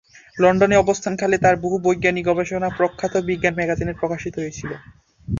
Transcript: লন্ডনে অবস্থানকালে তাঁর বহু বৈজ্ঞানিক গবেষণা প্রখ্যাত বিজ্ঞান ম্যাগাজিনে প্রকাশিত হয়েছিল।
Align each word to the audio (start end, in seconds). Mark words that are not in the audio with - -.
লন্ডনে 0.37 0.75
অবস্থানকালে 0.77 1.35
তাঁর 1.37 1.55
বহু 1.55 1.77
বৈজ্ঞানিক 1.79 2.23
গবেষণা 2.29 2.69
প্রখ্যাত 2.77 3.13
বিজ্ঞান 3.27 3.53
ম্যাগাজিনে 3.57 3.93
প্রকাশিত 3.93 4.33
হয়েছিল। 4.39 4.71